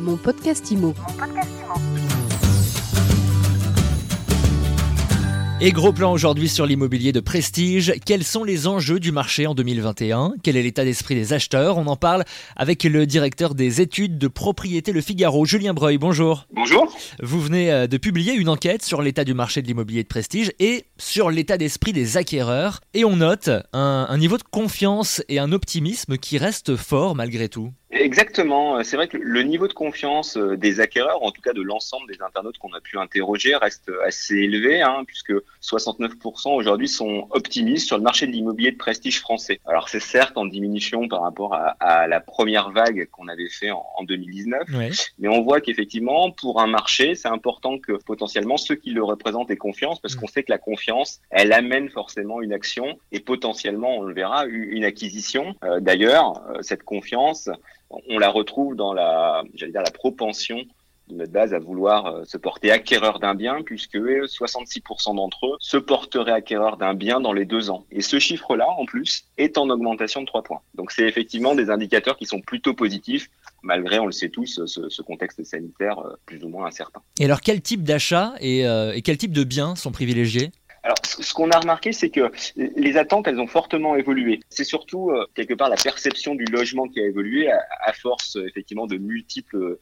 Mon 0.00 0.16
podcast 0.16 0.70
IMO. 0.70 0.94
Et 5.60 5.72
gros 5.72 5.92
plan 5.92 6.10
aujourd'hui 6.10 6.48
sur 6.48 6.64
l'immobilier 6.64 7.12
de 7.12 7.20
prestige. 7.20 7.92
Quels 8.06 8.24
sont 8.24 8.42
les 8.42 8.66
enjeux 8.66 8.98
du 8.98 9.12
marché 9.12 9.46
en 9.46 9.54
2021 9.54 10.32
Quel 10.42 10.56
est 10.56 10.62
l'état 10.62 10.84
d'esprit 10.84 11.16
des 11.16 11.34
acheteurs? 11.34 11.76
On 11.76 11.86
en 11.86 11.96
parle 11.96 12.24
avec 12.56 12.84
le 12.84 13.04
directeur 13.04 13.54
des 13.54 13.82
études 13.82 14.16
de 14.16 14.26
propriété 14.26 14.92
Le 14.92 15.02
Figaro, 15.02 15.44
Julien 15.44 15.74
Breuil. 15.74 15.98
Bonjour. 15.98 16.46
Bonjour. 16.54 16.90
Vous 17.22 17.42
venez 17.42 17.70
euh, 17.70 17.86
de 17.86 17.98
publier 17.98 18.32
une 18.32 18.48
enquête 18.48 18.82
sur 18.82 19.02
l'état 19.02 19.24
du 19.24 19.34
marché 19.34 19.60
de 19.60 19.66
l'immobilier 19.66 20.02
de 20.02 20.08
prestige 20.08 20.50
et 20.60 20.86
sur 20.96 21.30
l'état 21.30 21.58
d'esprit 21.58 21.92
des 21.92 22.16
acquéreurs. 22.16 22.80
Et 22.94 23.04
on 23.04 23.16
note 23.16 23.50
un, 23.74 24.06
un 24.08 24.16
niveau 24.16 24.38
de 24.38 24.44
confiance 24.50 25.22
et 25.28 25.38
un 25.38 25.52
optimisme 25.52 26.16
qui 26.16 26.38
reste 26.38 26.74
fort 26.76 27.14
malgré 27.14 27.50
tout. 27.50 27.70
Exactement. 27.92 28.82
C'est 28.84 28.96
vrai 28.96 29.08
que 29.08 29.16
le 29.16 29.42
niveau 29.42 29.66
de 29.66 29.72
confiance 29.72 30.36
euh, 30.36 30.56
des 30.56 30.78
acquéreurs, 30.78 31.24
en 31.24 31.32
tout 31.32 31.42
cas 31.42 31.52
de 31.52 31.60
l'ensemble 31.60 32.06
des 32.12 32.22
internautes 32.22 32.56
qu'on 32.58 32.72
a 32.72 32.80
pu 32.80 32.98
interroger, 32.98 33.56
reste 33.56 33.90
assez 34.04 34.36
élevé, 34.36 34.80
hein, 34.80 35.02
puisque 35.06 35.32
69% 35.60 36.54
aujourd'hui 36.54 36.88
sont 36.88 37.26
optimistes 37.30 37.88
sur 37.88 37.96
le 37.96 38.04
marché 38.04 38.28
de 38.28 38.32
l'immobilier 38.32 38.70
de 38.70 38.76
prestige 38.76 39.20
français. 39.20 39.60
Alors 39.66 39.88
c'est 39.88 40.00
certes 40.00 40.36
en 40.36 40.46
diminution 40.46 41.08
par 41.08 41.22
rapport 41.22 41.54
à, 41.54 42.06
la 42.06 42.20
première 42.20 42.70
vague 42.70 43.08
qu'on 43.10 43.28
avait 43.28 43.48
fait 43.48 43.70
en, 43.70 43.84
2019, 44.04 44.68
mais 45.18 45.28
on 45.28 45.42
voit 45.42 45.60
qu'effectivement, 45.60 46.30
pour 46.30 46.60
un 46.60 46.66
marché, 46.66 47.14
c'est 47.14 47.28
important 47.28 47.78
que 47.78 47.92
potentiellement 47.92 48.56
ceux 48.56 48.76
qui 48.76 48.90
le 48.90 49.02
représentent 49.02 49.50
aient 49.50 49.56
confiance, 49.56 50.00
parce 50.00 50.16
mm. 50.16 50.20
qu'on 50.20 50.26
sait 50.26 50.42
que 50.42 50.52
la 50.52 50.58
confiance, 50.58 51.20
elle 51.30 51.52
amène 51.52 51.88
forcément 51.90 52.40
une 52.40 52.52
action 52.52 52.98
et 53.12 53.20
potentiellement, 53.20 53.98
on 53.98 54.02
le 54.02 54.14
verra, 54.14 54.46
une 54.46 54.84
acquisition. 54.84 55.54
Euh, 55.64 55.80
d'ailleurs, 55.80 56.42
euh, 56.50 56.62
cette 56.62 56.82
confiance, 56.82 57.50
on 57.90 58.18
la 58.18 58.30
retrouve 58.30 58.76
dans 58.76 58.92
la, 58.92 59.42
j'allais 59.54 59.72
dire, 59.72 59.82
la 59.82 59.90
propension 59.90 60.64
de 61.08 61.16
notre 61.16 61.32
base 61.32 61.54
à 61.54 61.58
vouloir 61.58 62.06
euh, 62.06 62.24
se 62.24 62.38
porter 62.38 62.70
acquéreur 62.70 63.18
d'un 63.18 63.34
bien, 63.34 63.62
puisque 63.62 63.96
66% 63.96 65.16
d'entre 65.16 65.46
eux 65.46 65.56
se 65.58 65.76
porteraient 65.76 66.32
acquéreur 66.32 66.76
d'un 66.76 66.94
bien 66.94 67.20
dans 67.20 67.32
les 67.32 67.44
deux 67.44 67.70
ans. 67.70 67.84
Et 67.90 68.00
ce 68.00 68.18
chiffre-là, 68.18 68.68
en 68.78 68.84
plus, 68.84 69.24
est 69.36 69.58
en 69.58 69.68
augmentation 69.70 70.20
de 70.20 70.26
3 70.26 70.42
points. 70.42 70.60
Donc 70.74 70.92
c'est 70.92 71.06
effectivement 71.06 71.54
des 71.54 71.70
indicateurs 71.70 72.16
qui 72.16 72.26
sont 72.26 72.40
plutôt 72.40 72.74
positifs, 72.74 73.28
malgré, 73.62 73.98
on 73.98 74.06
le 74.06 74.12
sait 74.12 74.28
tous, 74.28 74.64
ce, 74.66 75.02
contexte 75.02 75.42
sanitaire 75.44 75.98
euh, 75.98 76.14
plus 76.26 76.44
ou 76.44 76.48
moins 76.48 76.66
incertain. 76.66 77.00
Et 77.18 77.24
alors 77.24 77.40
quel 77.40 77.60
type 77.60 77.82
d'achat 77.82 78.34
et, 78.40 78.66
euh, 78.66 78.92
et 78.92 79.02
quel 79.02 79.18
type 79.18 79.32
de 79.32 79.44
biens 79.44 79.74
sont 79.74 79.90
privilégiés? 79.90 80.52
Alors, 80.90 80.98
ce 81.04 81.32
qu'on 81.32 81.50
a 81.50 81.58
remarqué, 81.60 81.92
c'est 81.92 82.10
que 82.10 82.32
les 82.56 82.96
attentes, 82.96 83.28
elles 83.28 83.38
ont 83.38 83.46
fortement 83.46 83.94
évolué. 83.94 84.40
C'est 84.48 84.64
surtout 84.64 85.10
euh, 85.10 85.24
quelque 85.34 85.54
part 85.54 85.68
la 85.68 85.76
perception 85.76 86.34
du 86.34 86.44
logement 86.46 86.88
qui 86.88 87.00
a 87.00 87.06
évolué 87.06 87.48
à, 87.50 87.92
force 87.92 88.36
effectivement 88.36 88.86
de 88.86 88.96
multiples 88.96 89.78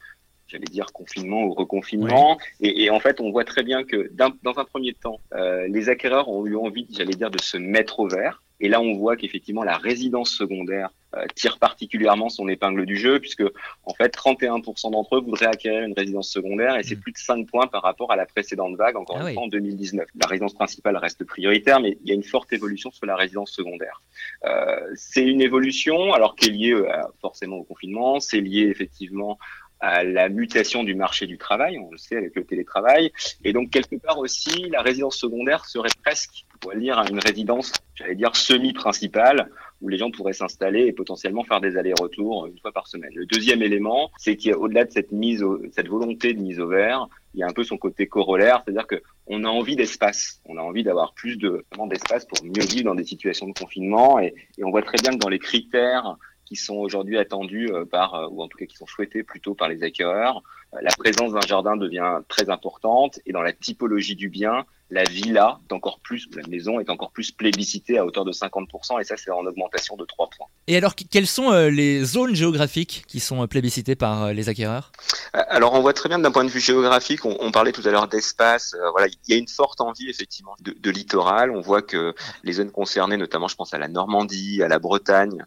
j'allais 0.49 0.65
dire 0.65 0.87
confinement 0.93 1.45
ou 1.45 1.53
reconfinement. 1.53 2.39
Et, 2.61 2.91
en 2.91 3.01
fait, 3.01 3.21
on 3.21 3.31
voit 3.31 3.45
très 3.45 3.63
bien 3.63 3.85
que 3.85 4.11
dans 4.15 4.59
un 4.59 4.65
premier 4.65 4.95
temps, 4.95 5.21
euh, 5.35 5.67
les 5.69 5.89
acquéreurs 5.89 6.29
ont 6.29 6.47
eu 6.47 6.57
envie, 6.57 6.87
j'allais 6.91 7.15
dire, 7.15 7.31
de 7.31 7.41
se 7.41 7.57
mettre 7.57 8.01
au 8.01 8.09
vert. 8.09 8.43
Et 8.61 8.69
là, 8.69 8.81
on 8.81 8.95
voit 8.95 9.17
qu'effectivement, 9.17 9.63
la 9.63 9.77
résidence 9.77 10.31
secondaire 10.31 10.91
euh, 11.17 11.25
tire 11.35 11.59
particulièrement 11.59 12.29
son 12.29 12.49
épingle 12.49 12.85
du 12.85 12.97
jeu, 12.97 13.19
puisque 13.19 13.45
en 13.85 13.95
fait, 13.95 14.15
31% 14.15 14.91
d'entre 14.91 15.17
eux 15.17 15.21
voudraient 15.21 15.47
acquérir 15.47 15.85
une 15.85 15.95
résidence 15.95 16.31
secondaire, 16.31 16.77
et 16.77 16.83
c'est 16.83 16.97
mm. 16.97 17.01
plus 17.01 17.13
de 17.13 17.19
5 17.19 17.47
points 17.49 17.67
par 17.67 17.83
rapport 17.83 18.13
à 18.13 18.17
la 18.17 18.27
précédente 18.27 18.77
vague, 18.77 18.97
encore 18.97 19.17
ah 19.21 19.29
une 19.29 19.35
fois 19.35 19.45
en 19.45 19.49
2019. 19.49 20.07
La 20.21 20.27
résidence 20.27 20.53
principale 20.53 20.97
reste 20.99 21.25
prioritaire, 21.25 21.81
mais 21.81 21.97
il 22.03 22.09
y 22.09 22.13
a 22.13 22.15
une 22.15 22.25
forte 22.25 22.53
évolution 22.53 22.91
sur 22.91 23.07
la 23.07 23.17
résidence 23.17 23.53
secondaire. 23.53 24.03
Euh, 24.45 24.77
c'est 24.97 25.25
une 25.25 25.41
évolution, 25.41 26.13
alors 26.13 26.37
qui 26.37 26.51
est 26.51 26.53
liée 26.53 26.73
euh, 26.75 26.87
forcément 27.23 27.57
au 27.57 27.65
confinement, 27.65 28.21
c'est 28.21 28.41
lié 28.41 28.63
effectivement 28.63 29.39
à 29.81 30.03
la 30.03 30.29
mutation 30.29 30.83
du 30.83 30.95
marché 30.95 31.27
du 31.27 31.39
travail, 31.39 31.79
on 31.79 31.91
le 31.91 31.99
sait 31.99 32.17
avec 32.17 32.35
le 32.35 32.45
télétravail, 32.45 33.13
et 33.45 33.53
donc 33.53 33.71
quelque 33.71 33.97
part 33.97 34.19
aussi, 34.19 34.69
la 34.71 34.83
résidence 34.83 35.17
secondaire 35.17 35.65
serait 35.65 35.89
presque, 36.03 36.45
on 36.55 36.59
pourrait 36.59 36.81
dire, 36.81 37.03
une 37.11 37.21
résidence, 37.21 37.73
j'allais 37.99 38.15
dire, 38.15 38.35
semi-principale, 38.37 39.51
où 39.81 39.89
les 39.89 39.99
gens 39.99 40.11
pourraient 40.11 40.33
s'installer 40.33 40.87
et 40.87 40.93
potentiellement 40.93 41.45
faire 41.45 41.61
des 41.61 41.77
allers-retours 41.77 42.47
une 42.47 42.59
fois 42.59 42.73
par 42.73 42.87
semaine. 42.87 43.11
Le 43.15 43.27
deuxième 43.27 43.63
élément, 43.63 44.11
c'est 44.17 44.37
qu'au-delà 44.37 44.85
de 44.85 44.91
cette 44.91 45.13
mise, 45.13 45.45
cette 45.73 45.89
volonté 45.89 46.33
de 46.33 46.41
mise 46.41 46.61
au 46.61 46.69
vert, 46.69 47.09
il 47.35 47.41
y 47.41 47.43
a 47.43 47.47
un 47.47 47.53
peu 47.53 47.65
son 47.65 47.77
côté 47.77 48.07
corollaire, 48.07 48.63
c'est-à-dire 48.65 48.87
que 48.87 49.03
on 49.27 49.45
a 49.45 49.49
envie 49.49 49.77
d'espace, 49.77 50.41
on 50.47 50.57
a 50.57 50.63
envie 50.63 50.83
d'avoir 50.83 51.13
plus 51.13 51.37
de 51.37 51.65
d'espace 51.91 52.25
pour 52.25 52.45
mieux 52.45 52.65
vivre 52.65 52.85
dans 52.85 52.95
des 52.95 53.05
situations 53.05 53.47
de 53.47 53.53
confinement, 53.53 54.19
et, 54.19 54.35
et 54.57 54.65
on 54.65 54.71
voit 54.71 54.83
très 54.83 54.99
bien 54.99 55.13
que 55.13 55.19
dans 55.19 55.29
les 55.29 55.39
critères 55.39 56.17
qui 56.49 56.57
sont 56.57 56.77
aujourd'hui 56.77 57.19
attendus 57.19 57.71
euh, 57.71 57.85
par, 57.85 58.15
euh, 58.15 58.29
ou 58.31 58.43
en 58.43 58.49
tout 58.49 58.57
cas 58.57 58.65
qui 58.65 58.77
sont 58.77 58.87
souhaités 58.87 59.23
plutôt 59.23 59.55
par 59.55 59.69
les 59.69 59.83
acquéreurs. 59.83 60.43
Euh, 60.75 60.79
la 60.81 60.91
présence 60.97 61.33
d'un 61.33 61.47
jardin 61.47 61.77
devient 61.77 62.21
très 62.27 62.49
importante 62.49 63.21
et 63.27 63.33
dans 63.33 63.43
la 63.43 63.53
typologie 63.53 64.17
du 64.17 64.31
bien, 64.31 64.65
la 64.91 65.05
villa 65.05 65.61
est 65.69 65.73
encore 65.75 66.01
plus, 66.01 66.29
la 66.35 66.47
maison 66.49 66.81
est 66.81 66.89
encore 66.89 67.11
plus 67.11 67.31
plébiscitée 67.31 67.99
à 67.99 68.07
hauteur 68.07 68.25
de 68.25 68.33
50%, 68.33 69.01
et 69.01 69.05
ça, 69.05 69.17
c'est 69.17 69.31
en 69.31 69.45
augmentation 69.45 69.97
de 69.97 70.05
3 70.05 70.31
points. 70.31 70.47
Et 70.67 70.77
alors, 70.77 70.95
quelles 70.95 71.27
sont 71.27 71.53
euh, 71.53 71.69
les 71.69 72.05
zones 72.05 72.35
géographiques 72.35 73.05
qui 73.07 73.21
sont 73.21 73.43
euh, 73.43 73.47
plébiscitées 73.47 73.97
par 73.97 74.25
euh, 74.25 74.33
les 74.33 74.49
acquéreurs? 74.49 74.93
Alors, 75.35 75.75
on 75.75 75.81
voit 75.81 75.93
très 75.93 76.09
bien 76.09 76.19
d'un 76.19 76.31
point 76.31 76.45
de 76.45 76.49
vue 76.49 76.61
géographique, 76.61 77.25
on, 77.27 77.51
parlait 77.51 77.73
tout 77.73 77.87
à 77.87 77.91
l'heure 77.91 78.09
d'espace, 78.09 78.75
voilà, 78.93 79.09
il 79.09 79.33
y 79.33 79.35
a 79.35 79.37
une 79.37 79.49
forte 79.49 79.81
envie, 79.81 80.09
effectivement, 80.09 80.55
de, 80.61 80.91
littoral. 80.91 81.51
On 81.51 81.61
voit 81.61 81.83
que 81.83 82.15
les 82.45 82.55
zones 82.55 82.71
concernées, 82.71 83.19
notamment, 83.19 83.49
je 83.49 83.57
pense 83.57 83.75
à 83.75 83.79
la 83.79 83.89
Normandie, 83.89 84.63
à 84.63 84.69
la 84.69 84.79
Bretagne, 84.79 85.45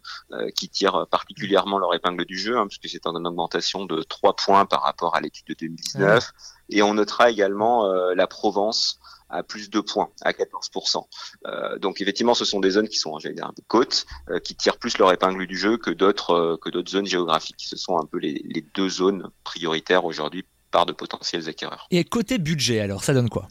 qui 0.54 0.68
tirent 0.68 1.06
particulièrement 1.10 1.78
leur 1.78 1.94
épingle 1.94 2.24
du 2.24 2.38
jeu, 2.38 2.56
hein, 2.56 2.66
puisque 2.68 2.88
c'est 2.88 3.06
en 3.06 3.14
augmentation 3.24 3.86
de 3.86 4.02
3 4.02 4.36
points 4.36 4.66
par 4.66 4.82
rapport 4.82 5.16
à 5.16 5.20
l'étude 5.20 5.46
de 5.48 5.54
2019. 5.54 6.30
Et 6.70 6.82
on 6.82 6.94
notera 6.94 7.30
également 7.30 7.86
la 8.14 8.26
Provence, 8.26 9.00
à 9.32 9.42
plus 9.42 9.70
de 9.70 9.80
points, 9.80 10.10
à 10.22 10.32
14%. 10.32 11.04
Euh, 11.46 11.78
donc 11.78 12.00
effectivement, 12.00 12.34
ce 12.34 12.44
sont 12.44 12.60
des 12.60 12.70
zones 12.70 12.88
qui 12.88 12.98
sont, 12.98 13.18
j'allais 13.18 13.34
dire, 13.34 13.46
un 13.46 13.52
peu 13.52 13.62
côtes, 13.66 14.06
euh, 14.30 14.38
qui 14.38 14.54
tirent 14.54 14.76
plus 14.76 14.98
leur 14.98 15.12
épingle 15.12 15.46
du 15.46 15.56
jeu 15.56 15.76
que 15.76 15.90
d'autres 15.90 16.30
euh, 16.32 16.56
que 16.56 16.70
d'autres 16.70 16.90
zones 16.90 17.06
géographiques. 17.06 17.64
Ce 17.66 17.76
sont 17.76 17.98
un 17.98 18.04
peu 18.04 18.18
les, 18.18 18.42
les 18.44 18.64
deux 18.74 18.88
zones 18.88 19.30
prioritaires 19.44 20.04
aujourd'hui 20.04 20.44
par 20.70 20.86
de 20.86 20.92
potentiels 20.92 21.48
acquéreurs. 21.48 21.86
Et 21.90 22.04
côté 22.04 22.38
budget, 22.38 22.80
alors, 22.80 23.04
ça 23.04 23.14
donne 23.14 23.28
quoi? 23.28 23.48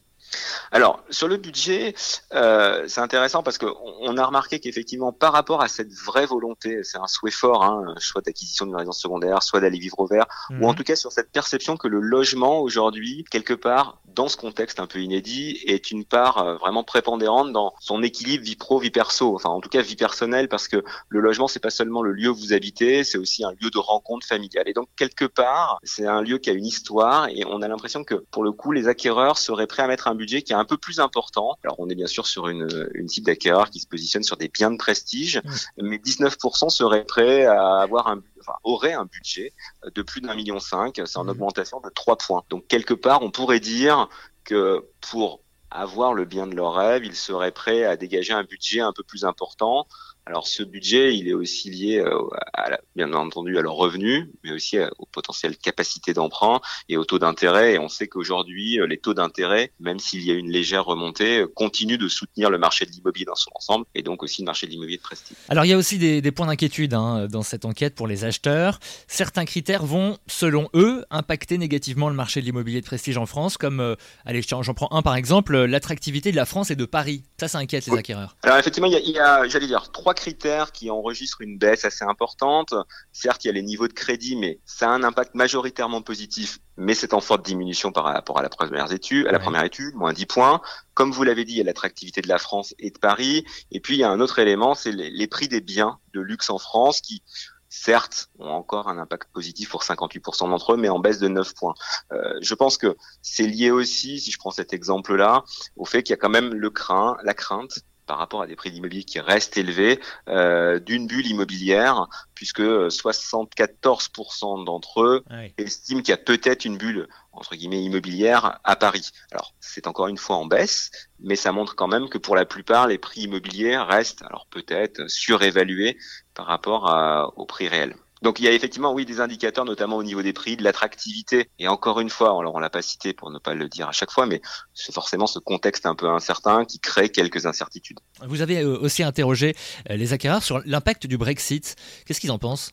Alors, 0.71 1.03
sur 1.09 1.27
le 1.27 1.37
budget, 1.37 1.93
euh, 2.33 2.85
c'est 2.87 3.01
intéressant 3.01 3.43
parce 3.43 3.57
qu'on 3.57 4.17
a 4.17 4.25
remarqué 4.25 4.59
qu'effectivement, 4.59 5.11
par 5.11 5.33
rapport 5.33 5.61
à 5.61 5.67
cette 5.67 5.91
vraie 5.93 6.25
volonté, 6.25 6.83
c'est 6.83 6.97
un 6.97 7.07
souhait 7.07 7.31
fort, 7.31 7.63
hein, 7.63 7.93
soit 7.97 8.21
d'acquisition 8.21 8.65
d'une 8.65 8.75
résidence 8.75 8.99
secondaire, 8.99 9.43
soit 9.43 9.59
d'aller 9.59 9.79
vivre 9.79 9.99
au 9.99 10.07
vert, 10.07 10.25
ou 10.49 10.65
en 10.65 10.71
mhm. 10.71 10.75
tout 10.75 10.83
cas 10.83 10.95
sur 10.95 11.11
cette 11.11 11.31
perception 11.31 11.77
que 11.77 11.87
le 11.87 11.99
logement 11.99 12.61
aujourd'hui, 12.61 13.25
quelque 13.29 13.53
part, 13.53 14.01
dans 14.15 14.27
ce 14.27 14.37
contexte 14.37 14.79
un 14.79 14.87
peu 14.87 14.99
inédit, 14.99 15.59
est 15.65 15.91
une 15.91 16.05
part 16.05 16.37
euh, 16.39 16.55
vraiment 16.57 16.83
prépondérante 16.83 17.51
dans 17.51 17.73
son 17.79 18.03
équilibre 18.03 18.43
vie 18.43 18.55
pro, 18.55 18.79
vie 18.79 18.91
perso, 18.91 19.35
enfin 19.35 19.49
en 19.49 19.61
tout 19.61 19.69
cas 19.69 19.81
vie 19.81 19.95
personnelle, 19.95 20.47
parce 20.47 20.67
que 20.67 20.83
le 21.09 21.19
logement, 21.19 21.47
c'est 21.47 21.59
pas 21.59 21.69
seulement 21.69 22.01
le 22.01 22.11
lieu 22.11 22.29
où 22.29 22.35
vous 22.35 22.53
habitez, 22.53 23.03
c'est 23.03 23.17
aussi 23.17 23.43
un 23.43 23.51
lieu 23.51 23.69
de 23.69 23.77
rencontre 23.77 24.25
familiale. 24.27 24.67
Et 24.67 24.73
donc, 24.73 24.87
quelque 24.95 25.25
part, 25.25 25.79
c'est 25.83 26.05
un 26.05 26.21
lieu 26.21 26.37
qui 26.37 26.49
a 26.49 26.53
une 26.53 26.65
histoire, 26.65 27.27
et 27.29 27.43
on 27.45 27.61
a 27.61 27.67
l'impression 27.67 28.03
que, 28.03 28.15
pour 28.31 28.43
le 28.43 28.51
coup, 28.51 28.71
les 28.71 28.87
acquéreurs 28.87 29.37
seraient 29.37 29.67
prêts 29.67 29.83
à 29.83 29.87
mettre 29.87 30.07
un 30.07 30.15
budget 30.15 30.41
qui 30.41 30.53
est 30.53 30.55
un 30.55 30.65
peu 30.65 30.77
plus 30.77 30.99
important. 30.99 31.57
Alors 31.63 31.75
on 31.79 31.89
est 31.89 31.95
bien 31.95 32.07
sûr 32.07 32.27
sur 32.27 32.47
une, 32.47 32.89
une 32.93 33.07
type 33.07 33.25
d'acquéreur 33.25 33.69
qui 33.69 33.79
se 33.79 33.87
positionne 33.87 34.23
sur 34.23 34.37
des 34.37 34.47
biens 34.47 34.71
de 34.71 34.77
prestige, 34.77 35.41
mais 35.77 35.97
19% 35.97 36.69
seraient 36.69 37.05
prêts 37.05 37.45
à 37.45 37.79
avoir 37.79 38.07
un 38.07 38.21
enfin, 38.41 38.57
aurait 38.63 38.93
un 38.93 39.05
budget 39.05 39.53
de 39.93 40.01
plus 40.01 40.21
d'un 40.21 40.35
million 40.35 40.59
cinq. 40.59 41.01
C'est 41.05 41.17
en 41.17 41.25
mmh. 41.25 41.29
augmentation 41.29 41.79
de 41.79 41.89
3 41.89 42.17
points. 42.17 42.43
Donc 42.49 42.67
quelque 42.67 42.93
part, 42.93 43.21
on 43.21 43.31
pourrait 43.31 43.59
dire 43.59 44.09
que 44.43 44.85
pour 44.99 45.41
avoir 45.69 46.13
le 46.13 46.25
bien 46.25 46.47
de 46.47 46.55
leur 46.55 46.73
rêve, 46.73 47.05
ils 47.05 47.15
seraient 47.15 47.51
prêts 47.51 47.85
à 47.85 47.95
dégager 47.95 48.33
un 48.33 48.43
budget 48.43 48.81
un 48.81 48.91
peu 48.93 49.03
plus 49.03 49.23
important 49.23 49.87
alors 50.25 50.47
ce 50.47 50.61
budget, 50.61 51.15
il 51.15 51.27
est 51.27 51.33
aussi 51.33 51.71
lié, 51.71 51.97
euh, 51.97 52.21
à, 52.53 52.77
bien 52.95 53.11
entendu, 53.13 53.57
à 53.57 53.61
leurs 53.61 53.73
revenus, 53.73 54.27
mais 54.43 54.51
aussi 54.51 54.77
euh, 54.77 54.87
aux 54.99 55.07
potentielles 55.07 55.57
capacités 55.57 56.13
d'emprunt 56.13 56.61
et 56.89 56.97
aux 56.97 57.05
taux 57.05 57.17
d'intérêt. 57.17 57.73
Et 57.73 57.79
on 57.79 57.89
sait 57.89 58.07
qu'aujourd'hui, 58.07 58.79
euh, 58.79 58.85
les 58.85 58.97
taux 58.97 59.15
d'intérêt, 59.15 59.71
même 59.79 59.97
s'il 59.97 60.23
y 60.23 60.29
a 60.29 60.35
une 60.35 60.51
légère 60.51 60.85
remontée, 60.85 61.43
continuent 61.55 61.97
de 61.97 62.07
soutenir 62.07 62.51
le 62.51 62.59
marché 62.59 62.85
de 62.85 62.91
l'immobilier 62.91 63.25
dans 63.25 63.35
son 63.35 63.49
ensemble 63.55 63.85
et 63.95 64.03
donc 64.03 64.21
aussi 64.21 64.43
le 64.43 64.45
marché 64.45 64.67
de 64.67 64.71
l'immobilier 64.71 64.97
de 64.97 65.01
prestige. 65.01 65.37
Alors 65.49 65.65
il 65.65 65.69
y 65.69 65.73
a 65.73 65.77
aussi 65.77 65.97
des, 65.97 66.31
points 66.31 66.47
d'inquiétude 66.47 66.93
hein, 66.93 67.27
dans 67.27 67.41
cette 67.41 67.65
enquête 67.65 67.95
pour 67.95 68.07
les 68.07 68.23
acheteurs. 68.23 68.79
Certains 69.07 69.45
critères 69.45 69.83
vont, 69.83 70.17
selon 70.27 70.69
eux, 70.75 71.03
impacter 71.09 71.57
négativement 71.57 72.09
le 72.09 72.15
marché 72.15 72.41
de 72.41 72.45
l'immobilier 72.45 72.79
de 72.79 72.85
prestige 72.85 73.17
en 73.17 73.25
France, 73.25 73.57
comme, 73.57 73.95
allez, 74.25 74.41
j'en 74.41 74.73
prends 74.73 74.91
un 74.91 75.01
par 75.01 75.15
exemple, 75.15 75.57
l'attractivité 75.65 76.31
de 76.31 76.35
la 76.35 76.45
France 76.45 76.69
et 76.69 76.75
de 76.75 76.85
Paris. 76.85 77.23
Ça, 77.39 77.47
ça 77.47 77.57
inquiète 77.57 77.87
les 77.87 77.97
acquéreurs. 77.97 78.35
Alors 78.43 78.57
effectivement, 78.57 78.87
il 78.87 78.93
y 78.93 78.97
a, 78.97 78.99
il 78.99 79.11
y 79.11 79.19
a 79.19 79.47
j'allais 79.47 79.67
dire, 79.67 79.91
trois 79.91 80.10
critères 80.13 80.71
qui 80.71 80.89
enregistrent 80.89 81.41
une 81.41 81.57
baisse 81.57 81.85
assez 81.85 82.03
importante. 82.03 82.73
Certes, 83.11 83.43
il 83.43 83.47
y 83.47 83.49
a 83.49 83.53
les 83.53 83.61
niveaux 83.61 83.87
de 83.87 83.93
crédit, 83.93 84.35
mais 84.35 84.59
ça 84.65 84.89
a 84.89 84.93
un 84.93 85.03
impact 85.03 85.35
majoritairement 85.35 86.01
positif, 86.01 86.59
mais 86.77 86.93
c'est 86.93 87.13
en 87.13 87.21
forte 87.21 87.45
diminution 87.45 87.91
par 87.91 88.05
rapport 88.05 88.39
à 88.39 88.41
la 88.41 88.49
première 88.49 88.91
étude, 88.91 89.27
à 89.27 89.31
la 89.31 89.39
première 89.39 89.63
étude, 89.63 89.95
moins 89.95 90.13
10 90.13 90.25
points. 90.25 90.61
Comme 90.93 91.11
vous 91.11 91.23
l'avez 91.23 91.45
dit, 91.45 91.53
il 91.53 91.57
y 91.57 91.61
a 91.61 91.65
l'attractivité 91.65 92.21
de 92.21 92.27
la 92.27 92.37
France 92.37 92.73
et 92.79 92.91
de 92.91 92.97
Paris. 92.97 93.45
Et 93.71 93.79
puis, 93.79 93.95
il 93.95 93.99
y 93.99 94.03
a 94.03 94.09
un 94.09 94.19
autre 94.19 94.39
élément, 94.39 94.75
c'est 94.75 94.91
les, 94.91 95.27
prix 95.27 95.47
des 95.47 95.61
biens 95.61 95.99
de 96.13 96.21
luxe 96.21 96.49
en 96.49 96.57
France 96.57 97.01
qui 97.01 97.23
certes, 97.71 98.29
ont 98.37 98.49
encore 98.49 98.89
un 98.89 98.97
impact 98.97 99.31
positif 99.31 99.69
pour 99.69 99.81
58% 99.81 100.49
d'entre 100.49 100.73
eux, 100.73 100.77
mais 100.77 100.89
en 100.89 100.99
baisse 100.99 101.19
de 101.19 101.29
9 101.29 101.55
points. 101.55 101.73
Euh, 102.11 102.37
je 102.41 102.53
pense 102.53 102.77
que 102.77 102.97
c'est 103.21 103.47
lié 103.47 103.71
aussi, 103.71 104.19
si 104.19 104.29
je 104.29 104.37
prends 104.37 104.51
cet 104.51 104.73
exemple-là, 104.73 105.43
au 105.77 105.85
fait 105.85 106.03
qu'il 106.03 106.11
y 106.11 106.13
a 106.13 106.17
quand 106.17 106.29
même 106.29 106.53
le 106.53 106.69
craint, 106.69 107.15
la 107.23 107.33
crainte 107.33 107.79
par 108.11 108.17
rapport 108.17 108.41
à 108.41 108.47
des 108.47 108.57
prix 108.57 108.71
d'immobilier 108.71 109.05
qui 109.05 109.21
restent 109.21 109.55
élevés, 109.55 109.97
euh, 110.27 110.79
d'une 110.79 111.07
bulle 111.07 111.27
immobilière, 111.27 112.07
puisque 112.35 112.59
74% 112.59 114.65
d'entre 114.65 115.01
eux 115.01 115.23
estiment 115.57 116.01
qu'il 116.01 116.09
y 116.09 116.13
a 116.13 116.17
peut-être 116.17 116.65
une 116.65 116.77
bulle 116.77 117.07
entre 117.31 117.55
guillemets 117.55 117.81
immobilière 117.81 118.59
à 118.65 118.75
Paris. 118.75 119.11
Alors 119.31 119.53
c'est 119.61 119.87
encore 119.87 120.09
une 120.09 120.17
fois 120.17 120.35
en 120.35 120.45
baisse, 120.45 120.91
mais 121.21 121.37
ça 121.37 121.53
montre 121.53 121.73
quand 121.73 121.87
même 121.87 122.09
que 122.09 122.17
pour 122.17 122.35
la 122.35 122.43
plupart 122.43 122.87
les 122.87 122.97
prix 122.97 123.21
immobiliers 123.21 123.77
restent 123.77 124.23
alors 124.23 124.45
peut-être 124.47 125.09
surévalués 125.09 125.97
par 126.33 126.47
rapport 126.47 126.89
à, 126.89 127.31
au 127.37 127.45
prix 127.45 127.69
réel. 127.69 127.95
Donc 128.21 128.39
il 128.39 128.45
y 128.45 128.47
a 128.47 128.51
effectivement, 128.51 128.93
oui, 128.93 129.05
des 129.05 129.19
indicateurs, 129.19 129.65
notamment 129.65 129.97
au 129.97 130.03
niveau 130.03 130.21
des 130.21 130.33
prix, 130.33 130.57
de 130.57 130.63
l'attractivité. 130.63 131.49
Et 131.59 131.67
encore 131.67 131.99
une 131.99 132.09
fois, 132.09 132.37
alors 132.39 132.53
on 132.55 132.59
l'a 132.59 132.69
pas 132.69 132.81
cité 132.81 133.13
pour 133.13 133.31
ne 133.31 133.39
pas 133.39 133.53
le 133.53 133.67
dire 133.67 133.87
à 133.87 133.91
chaque 133.91 134.11
fois, 134.11 134.25
mais 134.25 134.41
c'est 134.73 134.93
forcément 134.93 135.27
ce 135.27 135.39
contexte 135.39 135.85
un 135.85 135.95
peu 135.95 136.07
incertain 136.09 136.65
qui 136.65 136.79
crée 136.79 137.09
quelques 137.09 137.45
incertitudes. 137.45 137.99
Vous 138.25 138.41
avez 138.41 138.59
euh, 138.59 138.77
aussi 138.79 139.03
interrogé 139.03 139.55
euh, 139.89 139.95
les 139.95 140.13
acquéreurs 140.13 140.43
sur 140.43 140.61
l'impact 140.65 141.07
du 141.07 141.17
Brexit. 141.17 141.75
Qu'est-ce 142.05 142.19
qu'ils 142.19 142.31
en 142.31 142.39
pensent? 142.39 142.71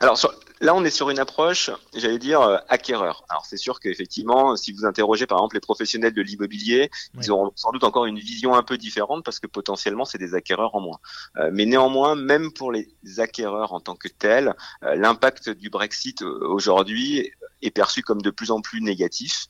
Alors 0.00 0.16
sur 0.16 0.32
Là, 0.60 0.74
on 0.74 0.84
est 0.84 0.90
sur 0.90 1.10
une 1.10 1.18
approche, 1.18 1.70
j'allais 1.94 2.18
dire, 2.18 2.40
euh, 2.40 2.58
acquéreur. 2.68 3.24
Alors, 3.28 3.46
c'est 3.46 3.56
sûr 3.56 3.80
qu'effectivement, 3.80 4.56
si 4.56 4.72
vous 4.72 4.84
interrogez 4.84 5.26
par 5.26 5.38
exemple 5.38 5.56
les 5.56 5.60
professionnels 5.60 6.12
de 6.12 6.22
l'immobilier, 6.22 6.90
ils 7.14 7.30
auront 7.30 7.52
sans 7.54 7.70
doute 7.70 7.84
encore 7.84 8.06
une 8.06 8.18
vision 8.18 8.54
un 8.54 8.62
peu 8.62 8.76
différente 8.76 9.24
parce 9.24 9.38
que 9.38 9.46
potentiellement, 9.46 10.04
c'est 10.04 10.18
des 10.18 10.34
acquéreurs 10.34 10.74
en 10.74 10.80
moins. 10.80 10.98
Euh, 11.36 11.50
mais 11.52 11.66
néanmoins, 11.66 12.14
même 12.14 12.52
pour 12.52 12.72
les 12.72 12.88
acquéreurs 13.18 13.72
en 13.72 13.80
tant 13.80 13.94
que 13.94 14.08
tels, 14.08 14.54
euh, 14.82 14.94
l'impact 14.96 15.50
du 15.50 15.70
Brexit 15.70 16.22
aujourd'hui 16.22 17.30
est 17.62 17.70
perçu 17.70 18.02
comme 18.02 18.22
de 18.22 18.30
plus 18.30 18.50
en 18.50 18.60
plus 18.60 18.80
négatif, 18.80 19.46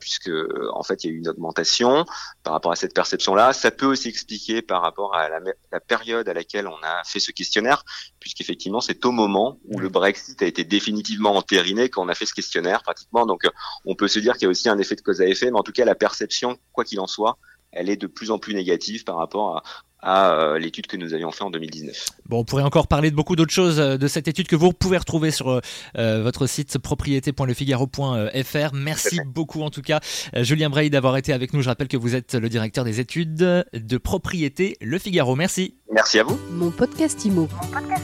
puisque 0.00 0.30
en 0.72 0.82
fait, 0.82 1.04
il 1.04 1.06
y 1.08 1.10
a 1.10 1.14
eu 1.14 1.18
une 1.18 1.28
augmentation 1.28 2.04
par 2.42 2.52
rapport 2.52 2.72
à 2.72 2.76
cette 2.76 2.94
perception-là. 2.94 3.52
Ça 3.52 3.70
peut 3.70 3.86
aussi 3.86 4.08
expliquer 4.08 4.62
par 4.62 4.82
rapport 4.82 5.14
à 5.14 5.28
la, 5.28 5.40
la 5.72 5.80
période 5.80 6.28
à 6.28 6.34
laquelle 6.34 6.68
on 6.68 6.76
a 6.82 7.02
fait 7.04 7.20
ce 7.20 7.30
questionnaire, 7.30 7.84
puisqu'effectivement, 8.20 8.80
c'est 8.80 9.04
au 9.04 9.12
moment 9.12 9.58
où 9.64 9.78
le 9.78 9.88
Brexit 9.88 10.40
a 10.42 10.46
été 10.46 10.64
définitivement 10.64 11.34
entériné 11.36 11.88
quand 11.88 12.04
on 12.04 12.08
a 12.08 12.14
fait 12.14 12.26
ce 12.26 12.34
questionnaire 12.34 12.82
pratiquement. 12.82 13.26
Donc 13.26 13.44
euh, 13.44 13.50
on 13.84 13.94
peut 13.94 14.08
se 14.08 14.18
dire 14.18 14.34
qu'il 14.34 14.42
y 14.42 14.46
a 14.46 14.50
aussi 14.50 14.68
un 14.68 14.78
effet 14.78 14.96
de 14.96 15.00
cause 15.00 15.20
à 15.20 15.26
effet, 15.26 15.50
mais 15.50 15.58
en 15.58 15.62
tout 15.62 15.72
cas 15.72 15.84
la 15.84 15.94
perception, 15.94 16.58
quoi 16.72 16.84
qu'il 16.84 17.00
en 17.00 17.06
soit, 17.06 17.38
elle 17.72 17.88
est 17.90 17.96
de 17.96 18.06
plus 18.06 18.30
en 18.30 18.38
plus 18.38 18.54
négative 18.54 19.04
par 19.04 19.16
rapport 19.16 19.56
à, 19.56 19.62
euh, 20.06 20.58
l'étude 20.58 20.86
que 20.86 20.96
nous 20.96 21.14
avions 21.14 21.30
fait 21.30 21.44
en 21.44 21.50
2019. 21.50 22.06
Bon, 22.26 22.40
on 22.40 22.44
pourrait 22.44 22.62
encore 22.62 22.86
parler 22.86 23.10
de 23.10 23.16
beaucoup 23.16 23.36
d'autres 23.36 23.52
choses 23.52 23.80
euh, 23.80 23.96
de 23.96 24.06
cette 24.06 24.28
étude 24.28 24.46
que 24.46 24.56
vous 24.56 24.72
pouvez 24.72 24.98
retrouver 24.98 25.30
sur 25.30 25.60
votre 25.94 26.46
site 26.46 26.78
propriété.lefigaro.fr. 26.78 28.74
Merci 28.74 29.20
beaucoup 29.26 29.62
en 29.62 29.70
tout 29.70 29.82
cas, 29.82 30.00
Julien 30.34 30.70
Bray, 30.70 30.90
d'avoir 30.90 31.16
été 31.16 31.32
avec 31.32 31.52
nous. 31.52 31.62
Je 31.62 31.68
rappelle 31.68 31.88
que 31.88 31.96
vous 31.96 32.14
êtes 32.14 32.34
le 32.34 32.48
directeur 32.48 32.84
des 32.84 33.00
études 33.00 33.36
de 33.36 33.98
propriété 33.98 34.76
Le 34.80 34.98
Figaro. 34.98 35.36
Merci. 35.36 35.74
Merci 35.92 36.18
à 36.18 36.24
vous. 36.24 36.38
Mon 36.50 36.70
podcast 36.70 37.24
Imo. 37.24 37.48
Mon 37.62 37.68
podcast 37.68 38.03